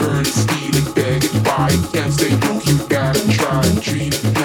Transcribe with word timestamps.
bird 0.00 0.26
is 0.26 0.46
beg 0.94 1.24
it, 1.24 1.44
buy 1.44 1.68
it. 1.70 1.92
can't 1.92 2.12
stay 2.12 2.30
you, 2.30 2.60
you 2.64 2.78
gotta 2.88 3.20
try 3.28 3.64
and 3.66 3.82
treat 3.82 4.14
it. 4.14 4.39